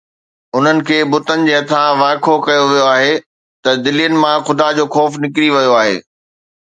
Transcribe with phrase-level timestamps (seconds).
[0.57, 3.13] انهن کي بتن جي هٿان وائکو ڪيو ويو آهي
[3.63, 5.97] ته دلين مان خدا جو خوف نڪري ويو آهي